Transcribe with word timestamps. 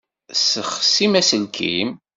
Tesseɣsim 0.29 1.13
aselkim. 1.19 1.89